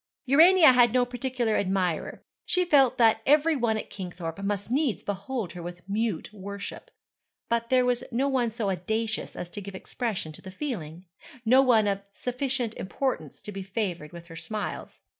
[0.25, 2.23] Urania had no particular admirer.
[2.43, 6.89] She felt that every one at Kingthorpe must needs behold her with mute worship;
[7.49, 11.05] but there was no one so audacious as to give expression to the feeling;
[11.45, 15.01] no one of sufficient importance to be favoured with her smiles.